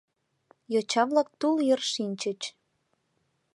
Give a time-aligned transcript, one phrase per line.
[0.73, 2.41] Йоча-влак тул йыр шинчыч.